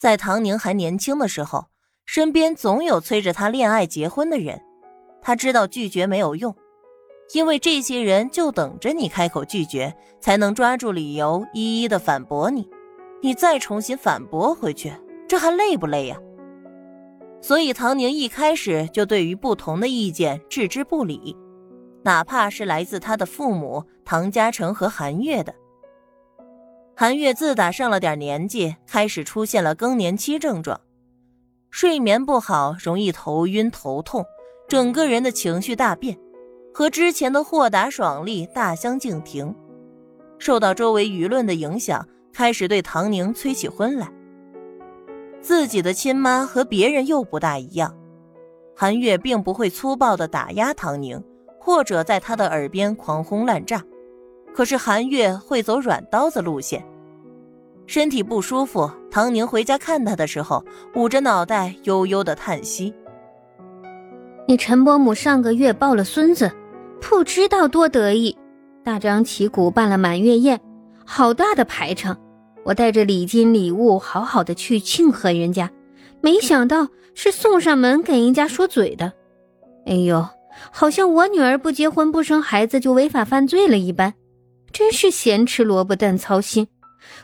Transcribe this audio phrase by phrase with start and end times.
[0.00, 1.66] 在唐宁还年轻的时候，
[2.06, 4.58] 身边总有催着她恋爱、结婚的人。
[5.20, 6.56] 她知道拒绝没有用，
[7.34, 12.66] 因为这些人就等着你开口拒绝，才能抓住理由一一的反驳你。
[13.20, 14.90] 你再重新反驳回去，
[15.28, 16.16] 这还累不累呀？
[17.42, 21.36] 所以唐宁一开始就对于不同的意见置之不理，
[22.04, 25.54] 哪怕是来自他的父母唐家成和韩月的。
[27.00, 30.78] 韩月自打上了点年纪，开始出现了更年期症状，
[31.70, 34.22] 睡眠不好，容易头晕头痛，
[34.68, 36.18] 整个人的情绪大变，
[36.74, 39.54] 和之前的豁达爽利大相径庭。
[40.38, 44.12] 受到周围舆论的影响，开始对唐宁催起婚来。
[45.40, 47.96] 自己的亲妈和别人又不大一样，
[48.76, 51.24] 韩月并不会粗暴的打压唐宁，
[51.58, 53.82] 或者在他的耳边狂轰滥炸。
[54.52, 56.84] 可是韩月会走软刀子路线，
[57.90, 62.94] 身体不舒服，唐宁回家看他的时候，捂着脑袋悠悠的叹息
[64.46, 66.48] ：“你陈伯母上个月抱了孙子，
[67.00, 68.38] 不知道多得意，
[68.84, 70.60] 大张旗鼓办了满月宴，
[71.04, 72.16] 好大的排场，
[72.62, 75.68] 我带着礼金礼物，好好的去庆贺人家，
[76.20, 79.12] 没想到是送上门给人家说嘴的，
[79.86, 80.24] 哎呦，
[80.70, 84.14] 好像我女儿不结婚不生孩子就违法犯罪了一般。”
[84.72, 86.68] 真是咸吃萝卜淡操心，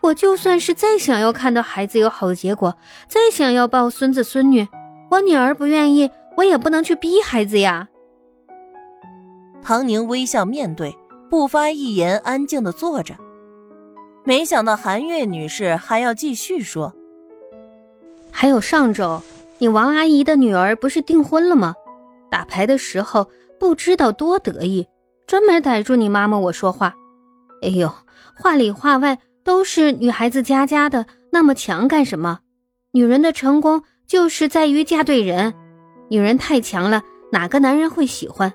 [0.00, 2.76] 我就算是再想要看到孩子有好结果，
[3.08, 4.66] 再想要抱孙子孙女，
[5.10, 7.88] 我女儿不愿意，我也不能去逼孩子呀。
[9.62, 10.96] 唐宁微笑面对，
[11.28, 13.14] 不发一言，安静的坐着。
[14.24, 16.94] 没想到韩月女士还要继续说，
[18.30, 19.22] 还有上周，
[19.58, 21.74] 你王阿姨的女儿不是订婚了吗？
[22.30, 24.86] 打牌的时候不知道多得意，
[25.26, 26.94] 专门逮住你妈妈我说话。
[27.62, 27.92] 哎呦，
[28.36, 32.40] 话里话外都是女孩子家家的，那么强干什么？
[32.92, 35.54] 女人的成功就是在于嫁对人，
[36.08, 38.52] 女人太强了，哪个男人会喜欢？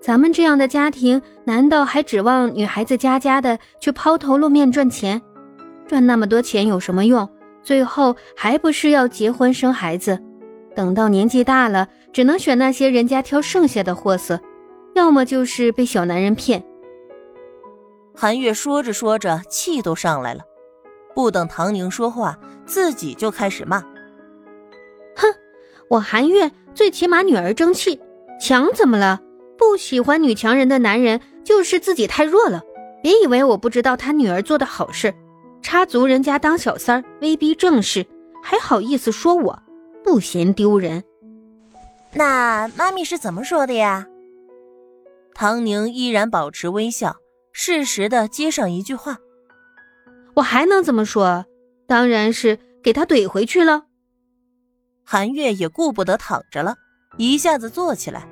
[0.00, 5.20] 咱们这样的家庭，难道还指望女孩子家家的去抛头露面赚钱？
[5.86, 7.28] 赚那么多钱有什么用？
[7.62, 10.18] 最后还不是要结婚生孩子？
[10.74, 14.40] 等到年纪大了，只能选那些人家挑剩下的货色，
[14.94, 16.62] 要么就是被小男人骗。
[18.18, 20.42] 韩月说着说着，气都上来了，
[21.14, 23.80] 不等唐宁说话，自己就开始骂
[25.14, 25.26] ：“哼，
[25.90, 28.00] 我韩月最起码女儿争气，
[28.40, 29.20] 强怎么了？
[29.58, 32.62] 不喜欢女强人的男人就是自己太弱了。
[33.02, 35.14] 别以为我不知道他女儿做的好事，
[35.60, 38.06] 插足人家当小三儿，威逼正室，
[38.42, 39.62] 还好意思说我，
[40.02, 41.04] 不嫌丢人？
[42.14, 44.06] 那妈咪是怎么说的呀？”
[45.34, 47.14] 唐宁依然保持微笑。
[47.58, 49.16] 适时的接上一句话，
[50.34, 51.46] 我还能怎么说？
[51.86, 53.84] 当然是给他怼回去了。
[55.06, 56.74] 韩月也顾不得躺着了，
[57.16, 58.28] 一下子坐起来。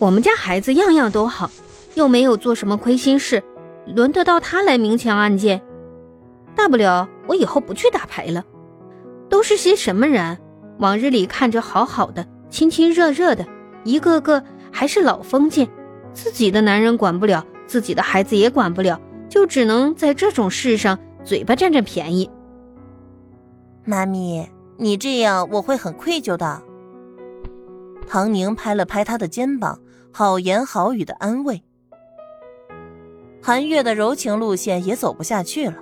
[0.00, 1.52] 我们家孩子样样都好，
[1.94, 3.44] 又没有做什么亏心事，
[3.86, 5.62] 轮得到他来明枪暗箭？
[6.56, 8.44] 大不了我以后不去打牌了。
[9.28, 10.36] 都是些什么人？
[10.80, 13.46] 往日里看着好好的，亲亲热热的，
[13.84, 15.68] 一个个还是老封建，
[16.12, 17.46] 自己的男人管不了。
[17.68, 22.28] 自己的孩子也管不了，就只能在这种事上嘴巴占占便宜。
[23.84, 26.60] 妈咪，你这样我会很愧疚的。
[28.08, 29.78] 唐宁拍了拍他的肩膀，
[30.10, 31.62] 好言好语的安慰。
[33.42, 35.76] 韩月的柔情路线也走不下去了。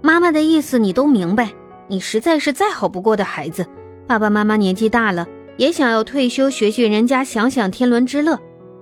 [0.00, 1.52] 妈妈的意思你都明白，
[1.88, 3.66] 你实在是再好不过的孩子。
[4.06, 5.26] 爸爸妈妈年纪大了，
[5.58, 8.40] 也想要退休学学人家，享享天伦之乐。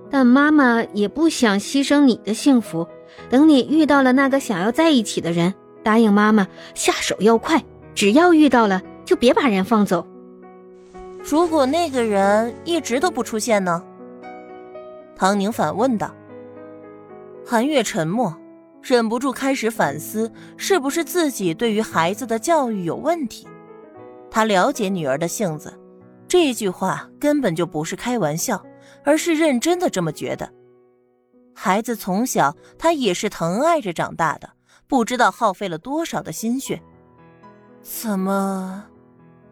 [0.09, 2.87] 但妈妈也不想牺牲你的幸福。
[3.29, 5.53] 等你遇到了那个想要在一起的人，
[5.83, 7.63] 答应妈妈下手要快，
[7.95, 10.05] 只要遇到了就别把人放走。
[11.23, 13.83] 如果那个人一直都不出现呢？
[15.15, 16.13] 唐宁反问道。
[17.45, 18.35] 韩月沉默，
[18.81, 23.47] 忍不住开始反思，是不是自己对于孩子的教育有问题？
[24.29, 25.73] 他了解女儿的性子，
[26.27, 28.61] 这句话根本就不是开玩笑。
[29.07, 30.51] 而是认真的这么觉得，
[31.55, 34.51] 孩子从小他也是疼爱着长大的，
[34.85, 36.83] 不知道耗费了多少的心血，
[37.81, 38.83] 怎么，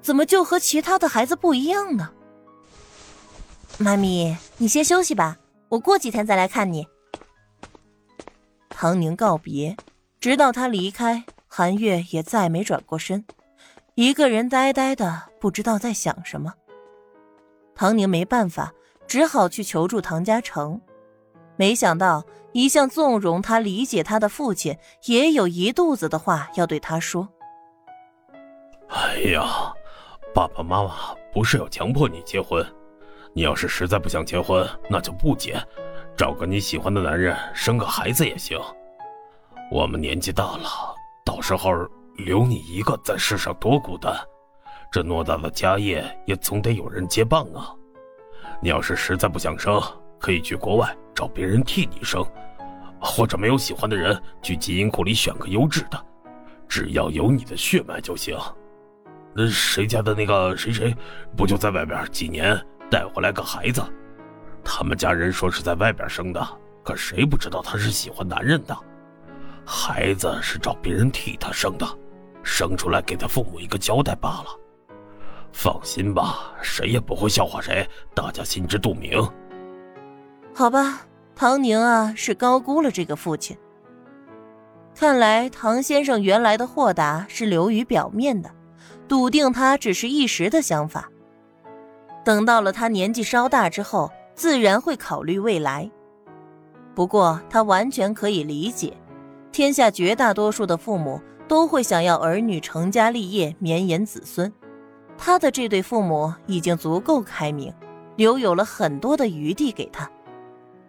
[0.02, 2.12] 怎么就和其他的孩子不一样呢？
[3.78, 5.38] 妈咪，你先休息吧，
[5.70, 6.86] 我过几天再来看你。
[8.68, 9.78] 唐宁告别，
[10.20, 13.24] 直到他离开，韩月也再没转过身，
[13.94, 16.54] 一个人呆呆的，不知道在想什么。
[17.74, 18.74] 唐宁没办法。
[19.08, 20.80] 只好去求助唐家成，
[21.56, 22.24] 没想到
[22.54, 27.28] 一向纵容他、理解他的父亲，也有一肚子的话要对他说。
[28.90, 29.74] 哎呀，
[30.34, 30.94] 爸爸妈妈
[31.34, 32.66] 不是要强迫你结婚，
[33.34, 35.62] 你要是实在不想结婚，那就不结，
[36.16, 38.60] 找个你喜欢的男人，生个孩子也行。
[39.72, 41.72] 我们年纪大了，到时候
[42.18, 44.16] 留你一个在世上多孤单，
[44.92, 47.74] 这偌大的家业也总得有人接棒啊。
[48.62, 49.82] 你要是实在不想生，
[50.20, 52.26] 可以去国外找别人替你生，
[53.00, 56.06] 或者没有喜欢的人，去基因库里选个优质的，
[56.68, 58.38] 只要有你的血脉就行。
[59.36, 60.96] 那谁家的那个谁谁，
[61.36, 62.60] 不就在外边几年
[62.90, 63.84] 带回来个孩子？
[64.64, 66.42] 他们家人说是在外边生的，
[66.84, 68.76] 可谁不知道他是喜欢男人的？
[69.66, 71.86] 孩子是找别人替他生的，
[72.44, 74.46] 生出来给他父母一个交代罢了。
[75.58, 79.18] 放心吧，谁也不会笑话谁，大家心知肚明。
[80.54, 83.58] 好吧，唐宁啊，是高估了这个父亲。
[84.94, 88.52] 看来唐先生原来的豁达是流于表面的，
[89.08, 91.10] 笃定他只是一时的想法。
[92.26, 95.90] 等到了他年纪稍大之后，自然会考虑未来。
[96.94, 98.94] 不过他完全可以理解，
[99.54, 104.52] 天下绝大多数的父母都会想要儿女成家立业、绵延子孙。
[105.18, 107.74] 他的这对父母已经足够开明，
[108.16, 110.10] 留有了很多的余地给他。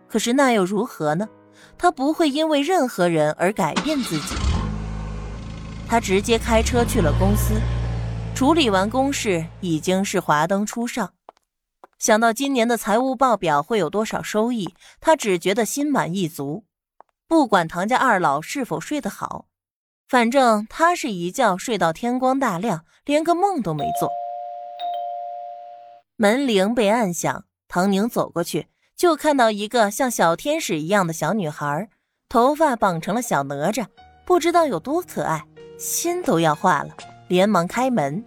[0.08, 1.28] 可是那又如何呢？
[1.78, 4.34] 他不会因为任何人而改变自己。
[5.88, 7.54] 他直接开车去了公司，
[8.34, 11.12] 处理完公事，已经是华灯初上。
[11.98, 16.64] 想到今年的财务报表会有多少收益，他只觉得心满意足。
[17.26, 19.46] 不管唐家二老是否睡得好。
[20.08, 24.08] 反正他是一觉睡到天光大亮，连个梦都没做。
[26.16, 31.88] 门铃被按响，唐宁走过去，就看到一个像小天使一样的小女孩，
[32.28, 33.84] 头发绑成了小哪吒，
[34.24, 35.44] 不知道有多可爱，
[35.76, 36.90] 心都要化了，
[37.26, 38.24] 连忙开门。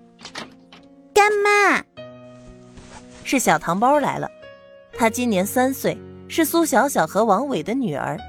[1.13, 1.81] 干妈，
[3.23, 4.29] 是小糖包来了，
[4.97, 5.97] 她今年三岁，
[6.27, 8.19] 是苏小小和王伟的女儿，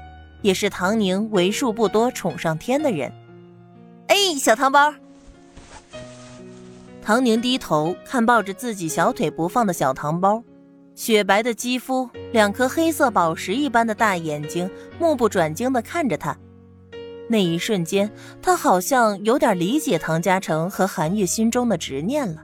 [0.41, 3.11] 也是唐宁为数不多宠上天的人。
[4.11, 4.93] 哎，小糖包。
[7.01, 10.43] 唐宁低头看抱着自己小腿不放的小糖包，
[10.95, 14.69] 雪白的肌肤，两颗黑色宝石一般的大眼睛，
[14.99, 16.37] 目不转睛的看着他。
[17.29, 18.11] 那一瞬间，
[18.41, 22.43] 他好像有点理解唐嘉成和韩月心中的执念了。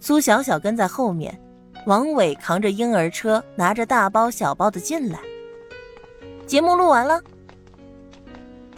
[0.00, 1.40] 苏小小跟在后面，
[1.86, 5.18] 王伟扛着婴儿车，拿着大包小包的进来。
[6.46, 7.22] 节目录完了。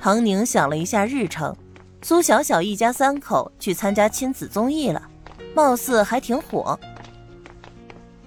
[0.03, 1.55] 唐宁想了一下日程，
[2.03, 5.01] 苏小小一家三口去参加亲子综艺了，
[5.55, 6.77] 貌似还挺火。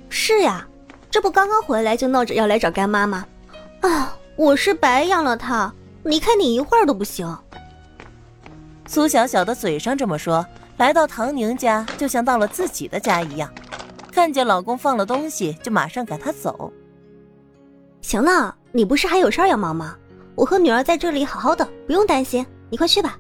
[0.08, 0.66] 是呀，
[1.12, 3.26] 这不刚刚回来就闹着要来找干妈吗？
[3.82, 5.70] 啊，我是白养了他，
[6.04, 7.38] 离开你一会儿都不行。
[8.88, 10.46] 苏小小的嘴上这么说，
[10.78, 13.54] 来到唐宁家就像到了自己的家一样，
[14.14, 16.72] 看见老公放了东西就马上赶他走。
[18.00, 19.98] 行了，你不是还有事要忙吗？
[20.36, 22.46] 我和女儿在这里好好的，不用担心。
[22.70, 23.18] 你快去吧。